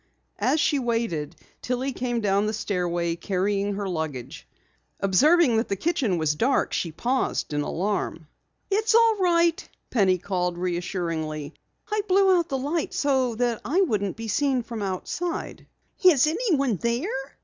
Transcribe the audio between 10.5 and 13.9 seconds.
reassuringly. "I blew the light out so that I